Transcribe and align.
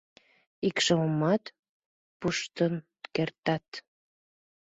Икшывымат 0.67 1.43
пуштын 2.19 2.73
кертат! 3.15 3.67